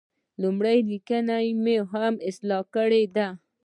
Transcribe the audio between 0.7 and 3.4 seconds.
لیکنه مې اصلاح کړې ده.